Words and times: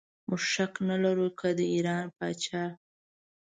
موږ 0.27 0.41
شک 0.53 0.73
نه 0.89 0.95
لرو 1.03 1.27
چې 1.31 1.35
که 1.39 1.47
د 1.57 1.59
ایران 1.73 2.05
پاچا. 2.17 2.63